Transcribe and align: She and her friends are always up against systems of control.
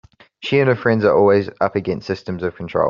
She 0.39 0.59
and 0.59 0.67
her 0.67 0.75
friends 0.75 1.05
are 1.05 1.15
always 1.15 1.47
up 1.61 1.75
against 1.75 2.07
systems 2.07 2.41
of 2.41 2.55
control. 2.55 2.79